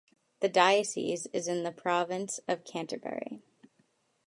The 0.39 0.49
diocese 0.49 1.27
is 1.27 1.47
in 1.47 1.61
the 1.61 1.71
Province 1.71 2.39
of 2.47 2.63
Canterbury. 2.63 3.43